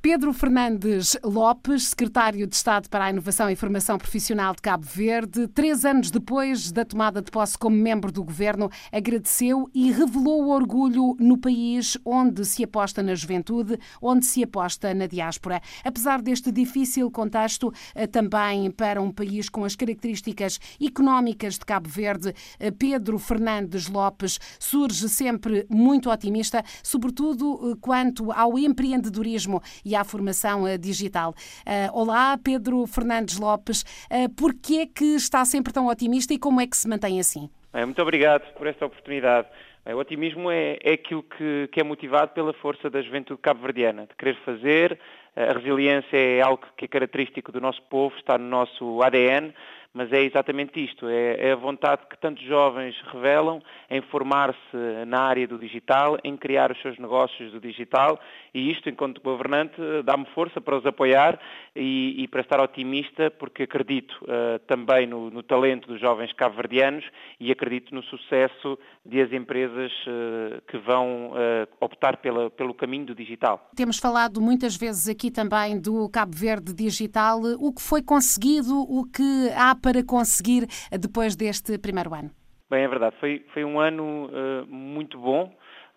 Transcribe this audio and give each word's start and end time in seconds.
Pedro 0.00 0.32
Fernandes 0.32 1.18
Lopes, 1.24 1.88
secretário 1.88 2.46
de 2.46 2.54
Estado 2.54 2.88
para 2.88 3.06
a 3.06 3.10
Inovação 3.10 3.50
e 3.50 3.56
Formação 3.56 3.98
Profissional 3.98 4.54
de 4.54 4.62
Cabo 4.62 4.86
Verde, 4.86 5.48
três 5.48 5.84
anos 5.84 6.08
depois 6.08 6.70
da 6.70 6.84
tomada 6.84 7.20
de 7.20 7.32
posse 7.32 7.58
como 7.58 7.76
membro 7.76 8.12
do 8.12 8.22
governo, 8.22 8.70
agradeceu 8.92 9.68
e 9.74 9.90
revelou 9.90 10.44
o 10.44 10.50
orgulho 10.50 11.16
no 11.18 11.36
país 11.36 11.98
onde 12.04 12.44
se 12.44 12.62
aposta 12.62 13.02
na 13.02 13.16
juventude, 13.16 13.76
onde 14.00 14.24
se 14.24 14.44
aposta 14.44 14.94
na 14.94 15.08
diáspora. 15.08 15.60
Apesar 15.84 16.22
deste 16.22 16.52
difícil 16.52 17.10
contexto, 17.10 17.72
eh, 17.92 18.06
também 18.06 18.70
para 18.70 19.02
um 19.02 19.10
país 19.10 19.48
com 19.48 19.64
as 19.64 19.74
características 19.74 20.60
económicas 20.80 21.54
de 21.54 21.66
Cabo 21.66 21.88
Verde, 21.88 22.32
eh, 22.60 22.70
Pedro 22.70 23.18
Fernandes 23.18 23.88
Lopes 23.88 24.38
surge 24.60 25.08
sempre 25.08 25.66
muito 25.68 26.08
otimista, 26.08 26.62
sobretudo 26.84 27.72
eh, 27.72 27.76
quanto 27.80 28.30
ao 28.30 28.56
empreendedorismo 28.56 29.60
e 29.88 29.96
à 29.96 30.04
formação 30.04 30.68
eh, 30.68 30.76
digital. 30.76 31.34
Eh, 31.64 31.88
olá, 31.92 32.36
Pedro 32.36 32.86
Fernandes 32.86 33.38
Lopes. 33.38 33.82
Uh, 34.10 34.28
Por 34.36 34.50
é 34.52 34.86
que 34.86 35.16
está 35.16 35.44
sempre 35.44 35.72
tão 35.72 35.86
otimista 35.86 36.34
e 36.34 36.38
como 36.38 36.60
é 36.60 36.66
que 36.66 36.76
se 36.76 36.86
mantém 36.86 37.18
assim? 37.18 37.48
Muito 37.72 38.00
obrigado 38.02 38.42
por 38.54 38.66
esta 38.66 38.84
oportunidade. 38.84 39.48
O 39.86 39.96
otimismo 39.96 40.50
é, 40.50 40.78
é 40.82 40.92
aquilo 40.92 41.22
que, 41.22 41.68
que, 41.72 41.80
é 41.80 41.84
motivado 41.84 42.32
pela 42.32 42.52
força 42.52 42.90
da 42.90 43.00
juventude 43.00 43.40
cabo-verdiana, 43.40 44.06
de 44.06 44.14
querer 44.16 44.36
fazer. 44.44 44.98
A 45.34 45.52
resiliência 45.52 46.16
é 46.16 46.42
algo 46.42 46.62
que 46.76 46.84
é 46.84 46.88
característico 46.88 47.50
do 47.50 47.60
nosso 47.60 47.80
povo, 47.84 48.14
está 48.16 48.36
no 48.36 48.48
nosso 48.48 49.02
ADN 49.02 49.54
mas 49.92 50.12
é 50.12 50.22
exatamente 50.22 50.82
isto, 50.82 51.08
é, 51.08 51.48
é, 51.48 51.52
a 51.52 51.56
vontade 51.56 52.02
que 52.08 52.18
tantos 52.18 52.44
jovens 52.44 52.94
revelam 53.12 53.60
em 53.90 54.00
formar-se 54.02 54.76
na 55.06 55.22
área 55.22 55.46
do 55.46 55.58
digital, 55.58 56.18
em 56.22 56.36
criar 56.36 56.70
os 56.70 56.80
seus 56.80 56.98
negócios 56.98 57.50
do 57.52 57.60
digital 57.60 58.20
e 58.54 58.70
isto, 58.70 58.88
enquanto 58.88 59.20
governante, 59.20 59.76
dá-me 60.04 60.26
força 60.34 60.60
para 60.60 60.76
os 60.76 60.86
apoiar 60.86 61.38
e, 61.74 62.22
e, 62.22 62.28
para 62.28 62.40
estar 62.40 62.60
otimista 62.60 63.30
porque 63.30 63.62
acredito 63.62 64.12
uh, 64.22 64.58
também 64.66 65.06
no, 65.06 65.30
no, 65.30 65.42
talento 65.42 65.88
dos 65.88 66.00
jovens 66.00 66.32
cabo-verdianos 66.32 67.04
e 67.40 67.50
acredito 67.50 67.94
no 67.94 68.02
sucesso 68.02 68.78
de 69.04 69.20
as 69.20 69.32
empresas 69.32 69.92
uh, 70.06 70.60
que 70.68 70.76
vão 70.78 71.30
uh, 71.30 71.68
optar 71.80 72.18
pela, 72.18 72.50
pelo 72.50 72.74
caminho 72.74 73.06
do 73.06 73.14
digital. 73.14 73.70
Temos 73.74 73.98
falado 73.98 74.40
muitas 74.40 74.76
vezes 74.76 75.08
aqui 75.08 75.30
também 75.30 75.80
do 75.80 76.08
Cabo 76.08 76.36
Verde 76.36 76.74
Digital, 76.74 77.40
o 77.58 77.72
que 77.72 77.82
foi 77.82 78.02
conseguido, 78.02 78.74
o 78.74 79.04
que 79.04 79.50
há 79.56 79.74
para 79.88 80.04
conseguir 80.04 80.66
depois 81.00 81.34
deste 81.34 81.78
primeiro 81.78 82.14
ano? 82.14 82.30
Bem, 82.68 82.84
é 82.84 82.88
verdade. 82.88 83.16
Foi, 83.18 83.42
foi 83.54 83.64
um 83.64 83.80
ano 83.80 84.26
uh, 84.26 84.66
muito 84.66 85.18
bom, 85.18 85.44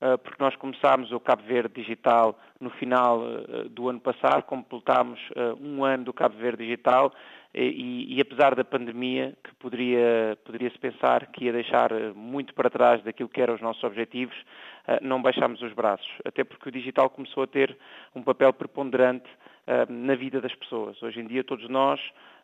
uh, 0.02 0.17
porque 0.20 0.42
nós 0.42 0.56
começámos 0.56 1.11
o 1.11 1.20
Cabo 1.20 1.44
Verde 1.44 1.84
Digital 1.84 2.39
no 2.58 2.69
final 2.69 3.19
uh, 3.19 3.67
do 3.67 3.89
ano 3.89 4.00
passado, 4.00 4.44
completámos 4.44 5.19
um 5.59 5.84
ano 5.84 6.06
do 6.06 6.14
Cabo 6.14 6.38
Verde 6.38 6.64
Digital 6.64 7.14
e, 7.53 8.16
e, 8.16 8.22
apesar 8.22 8.56
da 8.56 8.64
pandemia, 8.64 9.36
que 9.44 9.53
poderia, 9.56 10.38
poderia-se 10.45 10.80
pensar 10.80 11.25
que 11.25 11.44
ia 11.44 11.52
deixar 11.52 11.92
muito 12.16 12.53
para 12.53 12.69
trás 12.69 13.03
daquilo 13.03 13.28
que 13.28 13.42
eram 13.42 13.56
os 13.56 13.62
nossos 13.62 13.84
objetivos, 13.84 14.38
não 15.02 15.22
baixámos 15.22 15.62
os 15.62 15.73
braços, 15.73 16.08
até 16.23 16.45
porque 16.45 16.69
o 16.69 16.72
digital 16.72 17.09
começou 17.09 17.44
a 17.44 17.47
ter 17.47 17.78
um 18.16 18.23
papel 18.23 18.53
preponderante 18.53 19.30
na 19.89 20.16
vida 20.16 20.39
das 20.39 20.56
pessoas. 20.56 21.03
Hoje 21.03 21.19
em 21.19 21.28
dia 21.28 21.44
todos 21.44 21.67
nós 21.67 22.00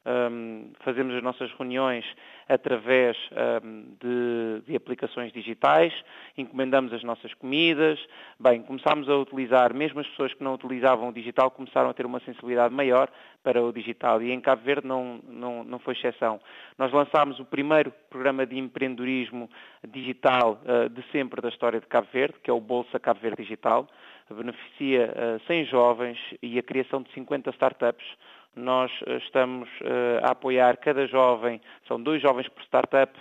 um, 0.05 0.71
fazemos 0.79 1.13
as 1.15 1.23
nossas 1.23 1.51
reuniões 1.53 2.05
através 2.47 3.17
um, 3.61 3.83
de, 3.99 4.61
de, 4.65 4.75
aplicações 4.75 5.33
digitais, 5.33 5.93
encomendamos 6.37 6.93
as 6.93 7.03
nossas 7.03 7.33
comidas, 7.33 7.99
bem, 8.39 8.61
começámos 8.61 9.09
a 9.09 9.15
utilizar, 9.17 9.73
mesmo 9.73 9.99
as 9.99 10.07
pessoas 10.07 10.33
que 10.33 10.43
não 10.43 10.53
utilizavam 10.53 11.09
o 11.09 11.13
digital 11.13 11.51
começaram 11.51 11.89
a 11.89 11.93
ter 11.93 12.05
uma 12.05 12.19
sensibilidade 12.21 12.73
maior 12.73 13.09
para 13.43 13.61
o 13.61 13.71
digital. 13.71 14.21
E 14.21 14.31
em 14.31 14.39
Cabo 14.39 14.61
Verde 14.63 14.87
não, 14.87 15.19
não, 15.27 15.63
não 15.63 15.79
foi 15.79 15.93
exceção. 15.93 16.39
Nós 16.77 16.91
lançámos 16.91 17.39
o 17.39 17.45
primeiro 17.45 17.91
programa 18.09 18.45
de 18.45 18.57
empreendedorismo 18.57 19.49
digital 19.89 20.61
uh, 20.63 20.89
de 20.89 21.03
sempre 21.11 21.41
da 21.41 21.49
história 21.49 21.79
de 21.79 21.87
Cabo 21.87 22.07
Verde, 22.13 22.35
que 22.41 22.49
é 22.49 22.53
o 22.53 22.61
Bolsa 22.61 22.99
Cabo 22.99 23.19
Verde 23.19 23.43
Digital, 23.43 23.87
beneficia 24.29 25.13
uh, 25.37 25.47
100 25.47 25.65
jovens 25.65 26.17
e 26.41 26.59
a 26.59 26.63
criação 26.63 27.01
de 27.01 27.11
50 27.13 27.49
startups 27.51 28.05
nós 28.57 28.91
eh, 29.05 29.17
estamos 29.17 29.69
eh, 29.81 30.19
a 30.23 30.31
apoiar 30.31 30.77
cada 30.77 31.07
jovem, 31.07 31.61
são 31.87 32.01
dois 32.01 32.21
jovens 32.21 32.47
por 32.49 32.63
startup, 32.63 33.13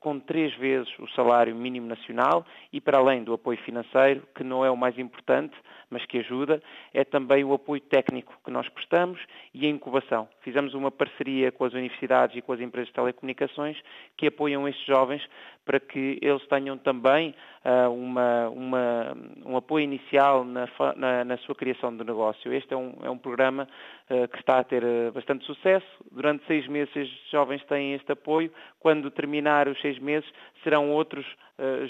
com 0.00 0.18
três 0.18 0.54
vezes 0.54 0.88
o 0.98 1.06
salário 1.10 1.54
mínimo 1.54 1.86
nacional 1.86 2.44
e 2.72 2.80
para 2.80 2.98
além 2.98 3.22
do 3.22 3.34
apoio 3.34 3.58
financeiro, 3.58 4.22
que 4.34 4.42
não 4.42 4.64
é 4.64 4.70
o 4.70 4.76
mais 4.76 4.98
importante, 4.98 5.54
mas 5.90 6.04
que 6.06 6.18
ajuda, 6.18 6.62
é 6.92 7.04
também 7.04 7.44
o 7.44 7.52
apoio 7.52 7.80
técnico 7.80 8.34
que 8.44 8.50
nós 8.50 8.68
prestamos 8.68 9.20
e 9.54 9.66
a 9.66 9.70
incubação. 9.70 10.28
Fizemos 10.42 10.74
uma 10.74 10.90
parceria 10.90 11.50
com 11.50 11.64
as 11.64 11.72
universidades 11.72 12.36
e 12.36 12.42
com 12.42 12.52
as 12.52 12.60
empresas 12.60 12.88
de 12.88 12.94
telecomunicações 12.94 13.78
que 14.16 14.26
apoiam 14.26 14.68
estes 14.68 14.86
jovens 14.86 15.22
para 15.64 15.80
que 15.80 16.18
eles 16.22 16.46
tenham 16.46 16.78
também 16.78 17.34
uh, 17.62 17.92
uma, 17.92 18.48
uma, 18.48 19.16
um 19.44 19.56
apoio 19.56 19.84
inicial 19.84 20.44
na, 20.44 20.66
na, 20.96 21.24
na, 21.24 21.36
sua 21.38 21.54
criação 21.54 21.94
de 21.94 22.02
negócio. 22.04 22.52
Este 22.52 22.72
é 22.72 22.76
um, 22.76 22.94
é 23.02 23.10
um 23.10 23.18
programa 23.18 23.68
uh, 24.08 24.28
que 24.28 24.38
está 24.38 24.60
a 24.60 24.64
ter 24.64 24.82
uh, 24.82 25.12
bastante 25.12 25.44
sucesso. 25.44 25.86
Durante 26.10 26.46
seis 26.46 26.66
meses 26.68 26.94
estes 26.96 27.30
jovens 27.30 27.62
têm 27.64 27.92
este 27.92 28.10
apoio. 28.10 28.50
Quando 28.80 29.10
terminar 29.10 29.57
os 29.66 29.80
seis 29.80 29.98
meses, 29.98 30.28
serão 30.62 30.90
outros 30.90 31.26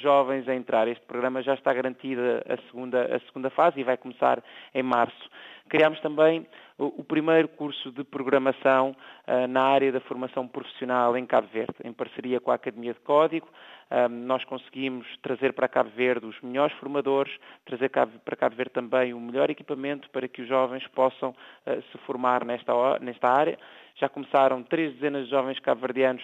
jovens 0.00 0.48
a 0.48 0.54
entrar. 0.54 0.88
Este 0.88 1.04
programa 1.04 1.42
já 1.42 1.52
está 1.52 1.74
garantida 1.74 2.42
a 2.48 2.56
segunda, 2.68 3.14
a 3.14 3.20
segunda 3.26 3.50
fase 3.50 3.78
e 3.78 3.84
vai 3.84 3.98
começar 3.98 4.42
em 4.74 4.82
março. 4.82 5.28
Criámos 5.68 6.00
também 6.00 6.46
o, 6.78 7.04
primeiro 7.04 7.48
curso 7.48 7.90
de 7.90 8.02
programação 8.02 8.96
uh, 9.26 9.46
na 9.48 9.62
área 9.64 9.92
da 9.92 10.00
formação 10.00 10.46
profissional 10.46 11.16
em 11.16 11.26
Cabo 11.26 11.48
Verde, 11.52 11.74
em 11.84 11.92
parceria 11.92 12.40
com 12.40 12.50
a 12.50 12.54
Academia 12.54 12.94
de 12.94 13.00
Código. 13.00 13.46
Uh, 13.90 14.08
nós 14.08 14.42
conseguimos 14.44 15.06
trazer 15.20 15.52
para 15.52 15.68
Cabo 15.68 15.90
Verde 15.90 16.24
os 16.24 16.40
melhores 16.40 16.74
formadores, 16.78 17.36
trazer 17.66 17.90
para 17.90 18.36
Cabo 18.36 18.56
Verde 18.56 18.72
também 18.72 19.12
o 19.12 19.20
melhor 19.20 19.50
equipamento 19.50 20.08
para 20.10 20.26
que 20.26 20.40
os 20.40 20.48
jovens 20.48 20.86
possam 20.88 21.30
uh, 21.30 21.82
se 21.92 21.98
formar 22.06 22.44
nesta, 22.44 22.72
nesta 23.00 23.28
área. 23.28 23.58
Já 23.96 24.08
começaram 24.08 24.62
três 24.62 24.94
dezenas 24.94 25.24
de 25.24 25.30
jovens 25.30 25.58
cabo-verdianos 25.58 26.22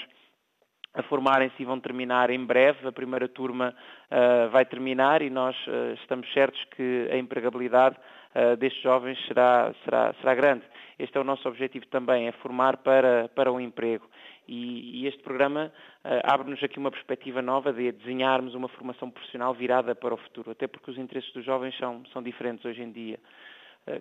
a 0.94 1.02
formarem-se 1.02 1.60
e 1.60 1.64
vão 1.64 1.80
terminar 1.80 2.30
em 2.30 2.44
breve. 2.44 2.86
A 2.86 2.92
primeira 2.92 3.28
turma 3.28 3.74
uh, 4.10 4.48
vai 4.50 4.64
terminar 4.64 5.22
e 5.22 5.28
nós 5.28 5.56
uh, 5.66 5.94
estamos 5.94 6.32
certos 6.32 6.62
que 6.76 7.08
a 7.10 7.16
empregabilidade 7.16 7.96
uh, 7.96 8.56
destes 8.56 8.80
jovens 8.80 9.18
será, 9.26 9.74
será, 9.84 10.14
será 10.20 10.34
grande. 10.34 10.62
Este 10.96 11.18
é 11.18 11.20
o 11.20 11.24
nosso 11.24 11.48
objetivo 11.48 11.86
também, 11.88 12.28
é 12.28 12.32
formar 12.32 12.76
para, 12.76 13.28
para 13.34 13.50
o 13.50 13.60
emprego. 13.60 14.08
E, 14.46 15.00
e 15.00 15.08
este 15.08 15.22
programa 15.22 15.72
abre-nos 16.22 16.62
aqui 16.62 16.78
uma 16.78 16.90
perspectiva 16.90 17.40
nova 17.40 17.72
de 17.72 17.90
desenharmos 17.90 18.54
uma 18.54 18.68
formação 18.68 19.10
profissional 19.10 19.54
virada 19.54 19.94
para 19.94 20.12
o 20.12 20.18
futuro, 20.18 20.50
até 20.50 20.66
porque 20.66 20.90
os 20.90 20.98
interesses 20.98 21.32
dos 21.32 21.42
jovens 21.42 21.74
são, 21.78 22.02
são 22.12 22.22
diferentes 22.22 22.62
hoje 22.62 22.82
em 22.82 22.92
dia. 22.92 23.18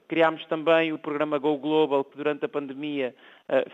Criámos 0.09 0.45
também 0.47 0.91
o 0.91 0.99
programa 0.99 1.37
Go 1.37 1.57
Global, 1.57 2.03
que 2.03 2.17
durante 2.17 2.43
a 2.43 2.49
pandemia 2.49 3.15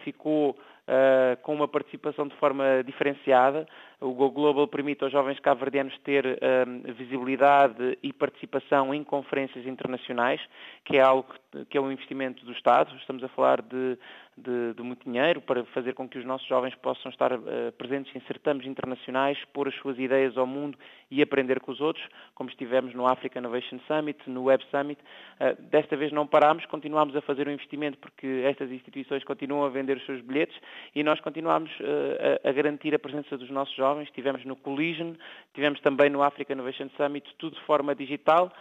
ficou 0.04 0.56
uh, 0.90 1.38
com 1.44 1.54
uma 1.54 1.68
participação 1.68 2.28
de 2.28 2.36
forma 2.38 2.84
diferenciada. 2.84 3.68
O 4.02 4.14
Go 4.14 4.32
Global 4.32 4.68
permite 4.68 5.04
aos 5.04 5.12
jovens 5.12 5.40
cabo-verdianos 5.40 5.98
ter 6.00 6.26
uh, 6.26 6.94
visibilidade 6.94 7.98
e 8.02 8.12
participação 8.12 8.94
em 8.94 9.04
conferências 9.04 9.66
internacionais, 9.68 10.42
que 10.84 10.98
é 10.98 11.02
algo 11.02 11.28
que 11.70 11.78
é 11.78 11.82
um 11.82 11.92
investimento 11.92 12.46
do 12.46 12.52
Estado. 12.52 12.96
Estamos 12.96 13.24
a 13.24 13.28
falar 13.30 13.62
de 13.62 13.98
de, 14.40 14.74
de, 14.74 14.82
muito 14.82 15.04
dinheiro 15.04 15.42
para 15.42 15.64
fazer 15.66 15.94
com 15.94 16.08
que 16.08 16.18
os 16.18 16.26
nossos 16.26 16.48
jovens 16.48 16.74
possam 16.76 17.12
estar 17.12 17.34
uh, 17.34 17.72
presentes 17.78 18.16
em 18.16 18.22
certames 18.22 18.66
internacionais, 18.66 19.38
pôr 19.54 19.68
as 19.68 19.76
suas 19.76 19.98
ideias 20.00 20.38
ao 20.38 20.48
mundo 20.48 20.78
e 21.12 21.22
aprender 21.22 21.60
com 21.60 21.72
os 21.72 21.82
outros, 21.82 22.06
como 22.34 22.50
estivemos 22.50 22.94
no 22.94 23.08
Africa 23.08 23.40
Innovation 23.40 23.80
Summit, 23.88 24.18
no 24.30 24.44
Web 24.44 24.64
Summit. 24.72 25.02
Uh, 25.40 25.62
desta 25.64 25.98
vez 25.98 26.12
não 26.12 26.26
parámos, 26.26 26.66
continuamos 26.68 27.16
a 27.16 27.22
fazer 27.22 27.48
o 27.48 27.52
investimento 27.52 27.98
porque 27.98 28.44
estas 28.46 28.72
instituições 28.72 29.24
continuam 29.24 29.66
a 29.66 29.70
vender 29.70 29.98
os 29.98 30.06
seus 30.06 30.22
bilhetes 30.22 30.58
e 30.96 31.04
nós 31.04 31.20
continuamos 31.20 31.72
uh, 31.80 32.40
a, 32.44 32.50
a, 32.50 32.52
garantir 32.52 32.94
a 32.94 33.00
presença 33.00 33.38
dos 33.38 33.50
nossos 33.50 33.76
jovens. 33.76 34.08
Estivemos 34.08 34.44
no 34.46 34.56
Collision, 34.56 35.14
estivemos 35.48 35.80
também 35.82 36.10
no 36.10 36.24
Africa 36.24 36.54
Innovation 36.54 36.90
Summit, 36.98 37.28
tudo 37.38 37.56
de 37.56 37.62
forma 37.64 37.96
digital, 37.96 38.52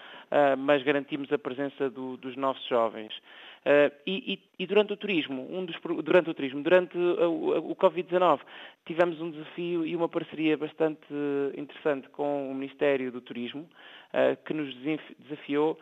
mas 0.59 0.83
garantimos 0.83 1.33
a 1.33 1.39
presença 1.39 1.89
do, 1.89 2.19
dos 2.19 2.37
nossos 2.37 2.67
jovens. 2.69 3.15
Uh, 3.69 3.93
e, 4.07 4.41
e, 4.59 4.67
durante 4.67 4.93
o 4.93 4.97
turismo, 4.97 5.47
um 5.51 5.65
dos, 5.65 5.77
durante 6.03 6.31
o 6.31 6.35
turismo, 6.35 6.63
durante 6.63 6.97
o, 6.97 7.71
o 7.71 7.77
Covid-19, 7.77 8.41
tivemos 8.87 9.21
um 9.21 9.31
desafio 9.31 9.85
e 9.85 9.97
uma 9.97 10.09
parceria 10.09 10.57
bastante 10.57 11.07
interessante 11.57 12.09
com 12.11 12.51
o 12.51 12.55
Ministério 12.55 13.11
do 13.13 13.21
Turismo, 13.21 13.69
que 14.47 14.55
nos 14.55 14.75
desafiou 15.19 15.79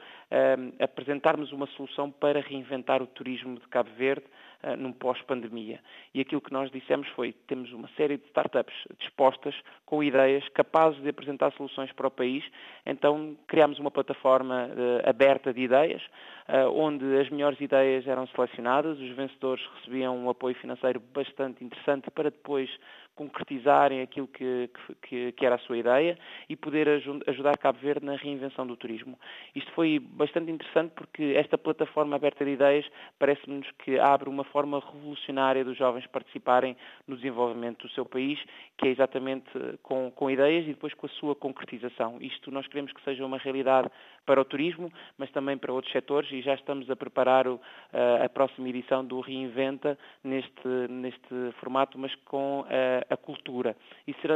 a 0.80 0.84
apresentarmos 0.84 1.52
uma 1.52 1.66
solução 1.68 2.10
para 2.10 2.40
reinventar 2.40 3.00
o 3.00 3.06
turismo 3.06 3.54
de 3.54 3.68
Cabo 3.68 3.90
Verde 3.96 4.26
uh, 4.66 4.76
num 4.76 4.92
pós-pandemia. 4.92 5.80
E 6.12 6.20
aquilo 6.20 6.40
que 6.40 6.52
nós 6.52 6.70
dissemos 6.70 7.08
foi, 7.10 7.32
temos 7.46 7.72
uma 7.72 7.88
série 7.96 8.16
de 8.16 8.24
startups 8.26 8.74
dispostas, 8.98 9.54
com 9.84 10.02
ideias, 10.02 10.46
capazes 10.50 11.00
de 11.00 11.08
apresentar 11.08 11.52
soluções 11.52 11.92
para 11.92 12.08
o 12.08 12.10
país, 12.10 12.44
então 12.84 13.36
criámos 13.46 13.78
uma 13.78 13.90
plataforma 13.90 14.68
uh, 14.68 15.08
aberta 15.08 15.52
de 15.52 15.60
ideias, 15.60 16.02
uh, 16.48 16.70
onde 16.70 17.04
as 17.18 17.30
melhores 17.30 17.60
ideias 17.60 18.06
eram 18.06 18.26
selecionadas, 18.28 18.98
os 18.98 19.10
vencedores 19.10 19.64
recebiam 19.76 20.16
um 20.16 20.28
apoio 20.28 20.54
financeiro 20.56 21.00
bastante 21.14 21.64
interessante 21.64 22.10
para 22.10 22.30
depois 22.30 22.68
concretizarem 23.16 24.02
aquilo 24.02 24.28
que, 24.28 24.70
que, 25.02 25.32
que, 25.32 25.46
era 25.46 25.56
a 25.56 25.58
sua 25.58 25.78
ideia 25.78 26.18
e 26.48 26.54
poder 26.54 26.86
ajudar 27.26 27.56
Cabo 27.56 27.78
Verde 27.78 28.04
na 28.04 28.14
reinvenção 28.14 28.66
do 28.66 28.76
turismo. 28.76 29.18
Isto 29.54 29.72
foi 29.72 29.98
bastante 29.98 30.50
interessante 30.50 30.92
porque 30.94 31.34
esta 31.36 31.56
plataforma 31.56 32.14
aberta 32.14 32.44
de 32.44 32.52
ideias 32.52 32.86
parece-nos 33.18 33.66
que 33.78 33.98
abre 33.98 34.28
uma 34.28 34.44
forma 34.44 34.78
revolucionária 34.80 35.64
dos 35.64 35.76
jovens 35.76 36.06
participarem 36.06 36.76
no 37.08 37.16
desenvolvimento 37.16 37.86
do 37.86 37.92
seu 37.94 38.04
país, 38.04 38.38
que 38.76 38.88
é 38.88 38.90
exatamente 38.90 39.46
eh, 39.56 39.74
com, 39.82 40.10
com 40.10 40.30
ideias 40.30 40.64
e 40.64 40.68
depois 40.68 40.92
com 40.94 41.06
a 41.06 41.10
sua 41.10 41.34
concretização. 41.34 42.18
Isto 42.20 42.50
nós 42.50 42.66
queremos 42.66 42.92
que 42.92 43.02
seja 43.02 43.24
uma 43.24 43.38
realidade 43.38 43.90
para 44.26 44.40
o 44.40 44.44
turismo, 44.44 44.92
mas 45.16 45.30
também 45.30 45.56
para 45.56 45.72
outros 45.72 45.92
setores 45.92 46.30
e 46.32 46.42
já 46.42 46.54
estamos 46.54 46.90
a 46.90 46.96
preparar 46.96 47.46
eh, 47.46 48.24
a 48.24 48.28
próxima 48.28 48.68
edição 48.68 49.04
do 49.04 49.20
Reinventa 49.20 49.96
neste, 50.22 50.68
neste 50.90 51.52
formato, 51.60 51.96
mas 51.98 52.14
com 52.24 52.60
uh, 52.60 52.66
a 53.08 53.16
cultura. 53.16 53.76
E 54.06 54.12
será, 54.14 54.34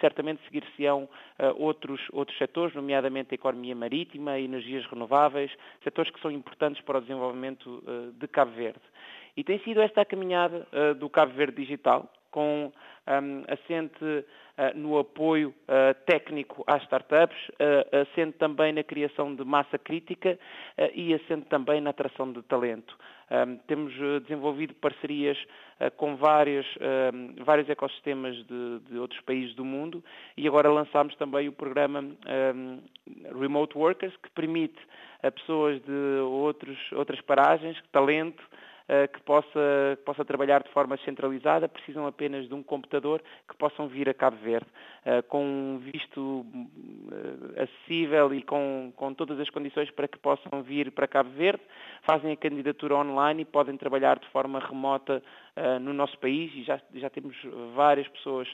certamente 0.00 0.40
seguir-se-ão 0.44 1.04
uh, 1.04 1.62
outros, 1.62 2.00
outros 2.12 2.38
setores, 2.38 2.74
nomeadamente 2.74 3.30
a 3.32 3.34
economia 3.34 3.74
marítima, 3.74 4.38
energias 4.38 4.86
renováveis, 4.86 5.50
setores 5.82 6.12
que 6.12 6.20
são 6.20 6.30
importantes 6.30 6.80
para 6.82 6.98
o 6.98 7.00
desenvolvimento 7.00 7.82
de 8.14 8.28
Cabo 8.28 8.52
Verde. 8.52 8.80
E 9.36 9.42
tem 9.42 9.58
sido 9.60 9.80
esta 9.80 10.02
a 10.02 10.04
caminhada 10.04 10.66
do 10.98 11.08
Cabo 11.08 11.32
Verde 11.32 11.56
Digital, 11.56 12.08
com 12.32 12.72
um, 13.06 13.44
assente 13.46 14.04
uh, 14.04 14.76
no 14.76 14.98
apoio 14.98 15.50
uh, 15.50 15.94
técnico 16.06 16.64
às 16.66 16.82
startups, 16.82 17.36
uh, 17.50 18.02
assente 18.02 18.38
também 18.38 18.72
na 18.72 18.82
criação 18.82 19.34
de 19.34 19.44
massa 19.44 19.78
crítica 19.78 20.38
e 20.94 21.14
assente 21.14 21.46
também 21.48 21.80
na 21.80 21.90
atração 21.90 22.32
de 22.32 22.42
talento. 22.42 22.96
Um, 23.30 23.56
temos 23.66 23.94
desenvolvido 24.22 24.74
parcerias 24.74 25.38
com 25.96 26.16
vários, 26.16 26.66
um, 27.14 27.44
vários 27.44 27.68
ecossistemas 27.68 28.36
de, 28.46 28.80
de, 28.90 28.98
outros 28.98 29.20
países 29.22 29.54
do 29.54 29.64
mundo 29.64 30.04
e 30.36 30.46
agora 30.46 30.70
lançamos 30.70 31.14
também 31.16 31.48
o 31.48 31.52
programa 31.52 32.04
Remote 33.40 33.76
Workers, 33.76 34.14
que 34.18 34.30
permite 34.30 34.78
a 35.22 35.30
pessoas 35.30 35.80
de 35.82 36.20
outros, 36.20 36.78
outras 36.92 37.20
paragens, 37.22 37.76
talento, 37.90 38.42
que 39.12 39.20
possa, 39.22 39.96
que 39.96 40.04
possa 40.04 40.24
trabalhar 40.24 40.62
de 40.62 40.70
forma 40.70 40.96
centralizada, 40.98 41.68
precisam 41.68 42.06
apenas 42.06 42.48
de 42.48 42.54
um 42.54 42.62
computador 42.62 43.22
que 43.48 43.56
possam 43.56 43.88
vir 43.88 44.08
a 44.08 44.14
Cabo 44.14 44.36
Verde, 44.38 44.66
eh, 45.04 45.22
com 45.22 45.44
um 45.44 45.78
visto 45.78 46.44
eh, 47.10 47.62
acessível 47.62 48.34
e 48.34 48.42
com, 48.42 48.92
com 48.96 49.14
todas 49.14 49.38
as 49.40 49.48
condições 49.50 49.90
para 49.90 50.08
que 50.08 50.18
possam 50.18 50.62
vir 50.62 50.90
para 50.90 51.06
Cabo 51.06 51.30
Verde, 51.30 51.62
fazem 52.02 52.32
a 52.32 52.36
candidatura 52.36 52.96
online 52.96 53.42
e 53.42 53.44
podem 53.44 53.76
trabalhar 53.76 54.18
de 54.18 54.28
forma 54.28 54.58
remota 54.58 55.22
no 55.80 55.92
nosso 55.92 56.18
país. 56.18 56.50
E 56.54 56.62
já, 56.62 56.80
já 56.94 57.10
temos 57.10 57.36
várias 57.74 58.08
pessoas 58.08 58.48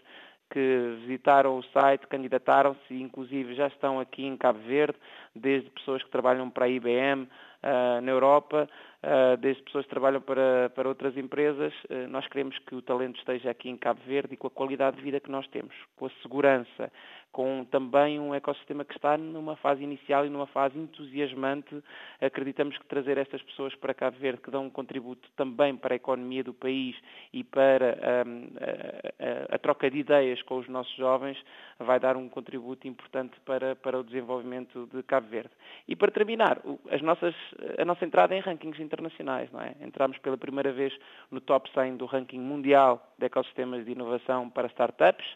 que 0.50 0.96
visitaram 1.00 1.58
o 1.58 1.62
site, 1.64 2.06
candidataram-se 2.06 2.94
inclusive 2.94 3.54
já 3.54 3.66
estão 3.66 4.00
aqui 4.00 4.24
em 4.24 4.36
Cabo 4.36 4.58
Verde, 4.60 4.98
desde 5.34 5.68
pessoas 5.70 6.02
que 6.02 6.10
trabalham 6.10 6.48
para 6.48 6.64
a 6.64 6.68
IBM 6.68 7.28
na 7.62 8.10
Europa, 8.10 8.68
uh, 9.02 9.36
desde 9.38 9.62
pessoas 9.62 9.84
que 9.84 9.90
trabalham 9.90 10.20
para, 10.20 10.70
para 10.74 10.88
outras 10.88 11.16
empresas. 11.16 11.72
Uh, 11.84 12.08
nós 12.08 12.26
queremos 12.28 12.58
que 12.60 12.74
o 12.74 12.82
talento 12.82 13.18
esteja 13.18 13.50
aqui 13.50 13.68
em 13.68 13.76
Cabo 13.76 14.00
Verde 14.06 14.34
e 14.34 14.36
com 14.36 14.46
a 14.46 14.50
qualidade 14.50 14.96
de 14.96 15.02
vida 15.02 15.20
que 15.20 15.30
nós 15.30 15.46
temos, 15.48 15.74
com 15.96 16.06
a 16.06 16.10
segurança, 16.22 16.90
com 17.32 17.64
também 17.70 18.18
um 18.18 18.34
ecossistema 18.34 18.84
que 18.84 18.94
está 18.94 19.16
numa 19.16 19.54
fase 19.56 19.82
inicial 19.82 20.24
e 20.26 20.30
numa 20.30 20.46
fase 20.46 20.78
entusiasmante. 20.78 21.82
Acreditamos 22.20 22.76
que 22.78 22.86
trazer 22.86 23.18
estas 23.18 23.42
pessoas 23.42 23.74
para 23.76 23.94
Cabo 23.94 24.16
Verde, 24.18 24.40
que 24.40 24.50
dão 24.50 24.64
um 24.64 24.70
contributo 24.70 25.28
também 25.36 25.76
para 25.76 25.94
a 25.94 25.96
economia 25.96 26.42
do 26.42 26.54
país 26.54 26.96
e 27.32 27.44
para 27.44 27.98
a, 28.00 29.52
a, 29.52 29.54
a, 29.54 29.58
troca 29.58 29.90
de 29.90 29.98
ideias 29.98 30.40
com 30.42 30.58
os 30.58 30.68
nossos 30.68 30.94
jovens, 30.96 31.38
vai 31.78 32.00
dar 32.00 32.16
um 32.16 32.28
contributo 32.28 32.88
importante 32.88 33.38
para, 33.44 33.76
para 33.76 33.98
o 33.98 34.02
desenvolvimento 34.02 34.88
de 34.92 35.02
Cabo 35.02 35.28
Verde. 35.28 35.50
E 35.86 35.94
para 35.94 36.10
terminar, 36.10 36.60
as 36.90 37.02
nossas, 37.02 37.34
a 37.78 37.84
nossa 37.84 38.04
entrada 38.04 38.34
em 38.34 38.40
rankings 38.40 38.80
internacionais. 38.82 39.50
Não 39.52 39.60
é? 39.60 39.74
Entramos 39.80 40.18
pela 40.18 40.36
primeira 40.36 40.72
vez 40.72 40.92
no 41.30 41.40
top 41.40 41.70
100 41.72 41.96
do 41.96 42.06
ranking 42.06 42.40
mundial 42.40 43.02
de 43.18 43.26
ecossistemas 43.26 43.84
de 43.84 43.92
inovação 43.92 44.48
para 44.48 44.68
startups 44.68 45.26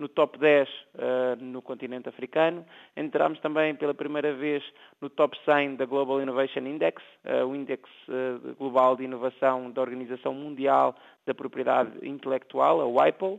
no 0.00 0.08
top 0.08 0.38
10 0.38 0.68
uh, 0.68 0.72
eh, 0.98 1.36
no 1.36 1.60
continente 1.60 2.08
africano. 2.08 2.64
Entramos 2.96 3.38
também 3.40 3.74
pela 3.74 3.92
primeira 3.92 4.32
vez 4.32 4.64
no 4.98 5.10
top 5.10 5.38
100 5.44 5.76
da 5.76 5.84
Global 5.84 6.22
Innovation 6.22 6.60
Index, 6.60 7.02
uh, 7.24 7.44
o 7.46 7.54
índice 7.54 7.82
uh, 8.08 8.54
global 8.56 8.96
de 8.96 9.04
inovação 9.04 9.70
da 9.70 9.82
Organização 9.82 10.32
Mundial 10.32 10.96
da 11.26 11.34
Propriedade 11.34 11.90
Intelectual, 12.02 12.80
a 12.80 12.86
WIPO, 12.86 13.38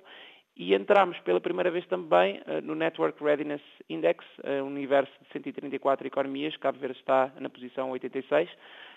e 0.55 0.73
entramos 0.73 1.17
pela 1.19 1.39
primeira 1.39 1.71
vez 1.71 1.85
também 1.87 2.41
uh, 2.41 2.61
no 2.61 2.75
Network 2.75 3.23
Readiness 3.23 3.61
Index, 3.89 4.23
uh, 4.39 4.63
universo 4.65 5.11
de 5.21 5.31
134 5.31 6.05
economias, 6.05 6.55
Cabo 6.57 6.77
Verde 6.79 6.99
está 6.99 7.31
na 7.39 7.49
posição 7.49 7.91
86. 7.91 8.49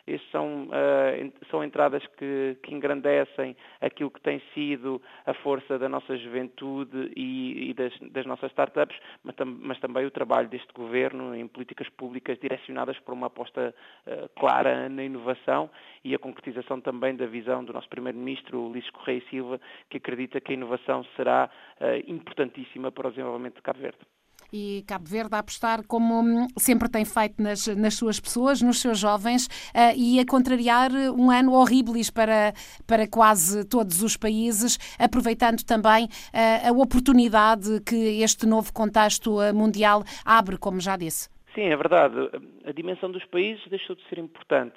Estes 0.07 0.31
são, 0.31 0.65
uh, 0.65 1.33
são 1.51 1.65
entradas 1.65 2.07
que, 2.19 2.59
que, 2.63 2.75
engrandecem 2.75 3.57
aquilo 3.81 4.11
que 4.11 4.21
tem 4.21 4.43
sido 4.53 5.01
a 5.25 5.33
força 5.33 5.79
da 5.79 5.89
nossa 5.89 6.17
juventude 6.19 7.11
e, 7.17 7.71
e 7.71 7.75
das, 7.75 7.93
das, 8.13 8.27
nossas 8.27 8.51
startups, 8.51 8.97
mas, 9.23 9.35
tam, 9.35 9.47
mas, 9.47 9.81
também 9.81 10.05
o 10.05 10.11
trabalho 10.11 10.49
deste 10.49 10.73
governo 10.75 11.35
em 11.35 11.49
políticas 11.49 11.89
públicas 11.89 12.39
direcionadas 12.39 12.99
para 13.01 13.15
uma 13.15 13.29
aposta 13.29 13.75
uh, 14.07 14.29
clara 14.39 14.89
na 14.91 15.03
inovação 15.05 15.71
e 16.05 16.15
a 16.15 16.19
concretização 16.19 16.81
também 16.81 17.17
da 17.17 17.27
visão 17.27 17.65
do 17.65 17.73
nosso 17.73 17.89
Primeiro-Ministro, 17.89 18.61
Ulisses 18.61 18.91
Correia 18.91 19.23
Silva, 19.31 19.59
que 19.89 19.97
acredita 19.97 20.39
que 20.41 20.53
a 20.53 20.55
inovação 20.55 21.03
será 21.17 21.49
uh, 21.81 22.11
importantíssima 22.11 22.93
para 22.93 23.09
o 23.09 23.11
desenvolvimento 23.11 23.57
de 23.57 23.63
Cabo 23.63 23.81
Verde 23.81 23.99
e 24.55 24.85
Cabo 24.87 25.05
Verde 25.09 25.35
a 25.35 25.41
apostar, 25.41 25.85
como 25.85 26.21
hum, 26.21 26.47
sempre 26.57 26.89
tem 26.89 27.05
feito 27.05 27.43
nas, 27.43 27.67
nas 27.67 27.95
suas 27.95 28.21
pessoas, 28.21 28.63
nos 28.63 28.81
seus 28.81 29.01
jovens, 29.01 29.47
uh, 29.47 29.97
e 29.97 30.21
a 30.21 30.25
contrariar 30.25 30.93
um 30.93 31.29
ano 31.29 31.55
horrível 31.55 31.95
para, 32.15 32.53
para 32.87 33.09
quase 33.09 33.65
todos 33.65 34.01
os 34.01 34.17
países, 34.17 34.79
aproveitando 34.97 35.65
também 35.65 36.05
uh, 36.05 36.69
a 36.69 36.73
oportunidade 36.73 37.81
que 37.85 38.23
este 38.23 38.47
novo 38.47 38.73
contexto 38.73 39.43
eh, 39.43 39.53
mundial 39.53 40.05
abre, 40.25 40.57
como 40.57 40.81
já 40.81 40.97
disse. 40.97 41.29
Sim, 41.55 41.65
é 41.65 41.77
verdade. 41.77 42.15
A 42.65 42.73
dimensão 42.73 43.11
dos 43.11 43.25
países 43.27 43.63
deixou 43.69 43.97
de 43.97 44.03
ser 44.09 44.19
importante. 44.19 44.77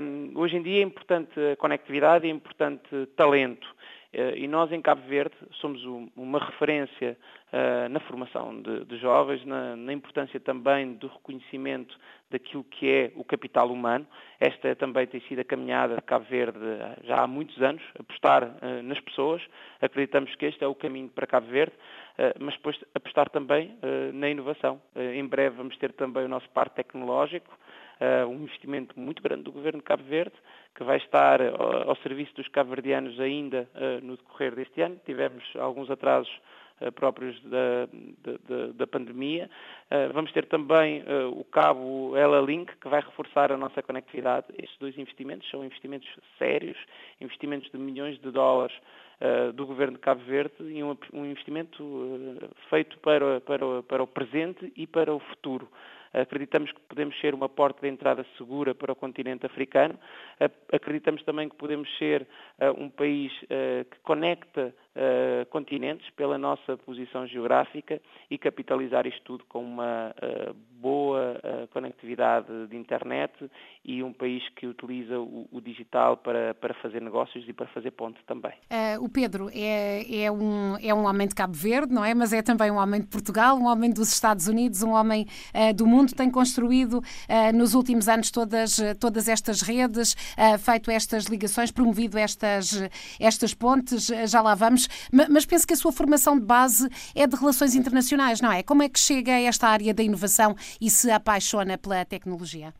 Um, 0.00 0.32
hoje 0.34 0.56
em 0.56 0.62
dia 0.62 0.80
é 0.80 0.82
importante 0.82 1.38
a 1.52 1.56
conectividade, 1.56 2.26
é 2.26 2.30
importante 2.30 2.88
talento. 3.16 3.66
Eh, 4.16 4.38
e 4.38 4.48
nós, 4.48 4.72
em 4.72 4.80
Cabo 4.80 5.02
Verde, 5.06 5.34
somos 5.60 5.84
uma 6.16 6.38
referência 6.38 7.18
uh, 7.52 7.86
na 7.90 8.00
formação 8.00 8.62
de, 8.62 8.96
jovens, 8.96 9.44
na, 9.44 9.92
importância 9.92 10.40
também 10.40 10.94
do 10.94 11.06
reconhecimento 11.06 11.94
daquilo 12.30 12.64
que 12.64 12.90
é 12.90 13.12
o 13.14 13.22
capital 13.22 13.70
humano. 13.70 14.06
Esta 14.40 14.74
também 14.74 15.06
tem 15.06 15.20
sido 15.28 15.40
a 15.40 15.44
caminhada 15.44 15.96
de 15.96 16.02
Cabo 16.02 16.24
Verde 16.30 16.58
já 17.04 17.20
há 17.20 17.26
muitos 17.26 17.60
anos, 17.62 17.82
apostar 17.98 18.56
nas 18.82 18.98
pessoas. 19.00 19.42
Acreditamos 19.82 20.34
que 20.34 20.46
este 20.46 20.64
é 20.64 20.66
o 20.66 20.74
caminho 20.74 21.08
para 21.08 21.26
Cabo 21.26 21.46
Verde, 21.46 21.74
mas 22.40 22.54
depois 22.54 22.76
apostar 22.94 23.30
também 23.30 23.78
na 24.12 24.28
inovação. 24.28 24.82
em 24.96 25.24
breve 25.24 25.56
vamos 25.56 25.76
ter 25.76 25.92
também 25.92 26.24
o 26.24 26.28
nosso 26.28 26.48
parque 26.50 26.76
tecnológico, 26.76 27.56
uh, 28.00 28.28
um 28.28 28.42
investimento 28.42 28.98
muito 28.98 29.22
grande 29.22 29.44
do 29.44 29.52
Governo 29.52 29.78
de 29.78 29.84
Cabo 29.84 30.02
Verde, 30.04 30.34
que 30.74 30.84
vai 30.84 30.98
estar 30.98 31.40
ao, 31.40 31.90
ao 31.90 31.96
serviço 31.96 32.34
dos 32.34 32.48
cabo-verdianos 32.48 33.18
ainda 33.20 33.68
uh, 33.74 34.04
no 34.04 34.16
decorrer 34.16 34.54
deste 34.54 34.80
ano. 34.80 35.00
Tivemos 35.04 35.42
alguns 35.56 35.90
atrasos 35.90 36.32
uh, 36.80 36.92
próprios 36.92 37.40
da, 37.44 37.86
da, 38.48 38.66
da 38.74 38.86
pandemia. 38.86 39.48
vamos 40.12 40.32
ter 40.32 40.46
também 40.46 41.02
o 41.32 41.44
cabo 41.44 42.16
Ela 42.16 42.40
Link, 42.40 42.74
que 42.76 42.88
vai 42.88 43.00
reforçar 43.00 43.50
a 43.50 43.56
nossa 43.56 43.82
conectividade. 43.82 44.46
Estes 44.58 44.78
dois 44.78 44.98
investimentos 44.98 45.48
são 45.50 45.64
investimentos 45.64 46.08
sérios, 46.38 46.76
investimentos 47.20 47.70
de 47.70 47.78
milhões 47.78 48.18
de 48.20 48.30
dólares 48.30 48.76
do 49.54 49.66
Governo 49.66 49.94
de 49.94 50.00
Cabo 50.00 50.20
Verde 50.24 50.54
e 50.60 50.82
um, 50.82 50.94
um 51.14 51.24
investimento 51.24 51.82
feito 52.68 52.98
para, 52.98 53.40
para, 53.40 53.82
para 53.82 54.02
o 54.02 54.06
presente 54.06 54.70
e 54.76 54.86
para 54.86 55.14
o 55.14 55.20
futuro. 55.20 55.66
Acreditamos 56.16 56.72
que 56.72 56.80
podemos 56.80 57.18
ser 57.20 57.34
uma 57.34 57.48
porta 57.48 57.82
de 57.82 57.88
entrada 57.88 58.24
segura 58.38 58.74
para 58.74 58.92
o 58.92 58.96
continente 58.96 59.44
africano. 59.44 59.98
Acreditamos 60.72 61.22
também 61.24 61.48
que 61.48 61.56
podemos 61.56 61.88
ser 61.98 62.26
um 62.78 62.88
país 62.88 63.32
que 63.90 63.98
conecta 64.02 64.74
uh, 64.96 65.46
continentes 65.50 66.08
pela 66.10 66.38
nossa 66.38 66.76
posição 66.78 67.26
geográfica 67.26 68.00
e 68.30 68.38
capitalizar 68.38 69.06
isto 69.06 69.22
tudo 69.22 69.44
com 69.44 69.62
uma 69.62 70.14
uh, 70.16 70.54
boa 70.80 71.38
uh, 71.38 71.68
conectividade 71.68 72.66
de 72.68 72.76
internet 72.76 73.32
e 73.84 74.02
um 74.02 74.12
país 74.12 74.42
que 74.56 74.66
utiliza 74.66 75.18
o, 75.18 75.46
o, 75.52 75.60
digital 75.60 76.16
para, 76.16 76.54
para 76.54 76.74
fazer 76.74 77.00
negócios 77.00 77.46
e 77.48 77.52
para 77.52 77.66
fazer 77.68 77.90
ponte 77.92 78.18
também. 78.26 78.52
o 79.00 79.08
Pedro 79.08 79.48
é, 79.52 80.24
é, 80.24 80.30
um, 80.30 80.76
é 80.82 80.92
um 80.94 81.06
homem 81.06 81.28
de 81.28 81.34
Cabo 81.34 81.54
Verde, 81.54 81.92
não 81.92 82.04
é? 82.04 82.14
Mas 82.14 82.32
é 82.32 82.42
também 82.42 82.70
um 82.70 82.76
homem 82.76 83.00
de 83.00 83.06
Portugal, 83.06 83.56
um 83.56 83.66
homem 83.66 83.92
dos 83.92 84.12
Estados 84.12 84.48
Unidos, 84.48 84.82
um 84.82 84.90
homem 84.90 85.26
do 85.74 85.86
mundo, 85.86 86.14
tem 86.14 86.30
construído 86.30 87.00
nos 87.54 87.74
últimos 87.74 88.08
anos 88.08 88.30
todas, 88.30 88.80
todas 89.00 89.28
estas 89.28 89.62
redes, 89.62 90.14
feito 90.58 90.90
estas 90.90 91.26
ligações, 91.26 91.70
promovido 91.70 92.18
estas, 92.18 92.88
estas 93.20 93.54
pontes, 93.54 94.08
já 94.28 94.40
lá 94.40 94.54
vamos 94.54 94.85
mas 95.30 95.46
penso 95.46 95.66
que 95.66 95.74
a 95.74 95.76
sua 95.76 95.92
formação 95.92 96.38
de 96.38 96.44
base 96.44 96.88
é 97.14 97.26
de 97.26 97.36
relações 97.36 97.74
internacionais, 97.74 98.40
não 98.40 98.52
é? 98.52 98.62
Como 98.62 98.82
é 98.82 98.88
que 98.88 98.98
chega 98.98 99.32
a 99.32 99.40
esta 99.40 99.68
área 99.68 99.92
da 99.92 100.02
inovação 100.02 100.54
e 100.80 100.90
se 100.90 101.10
apaixona 101.10 101.78
pela 101.78 102.04
tecnologia? 102.04 102.72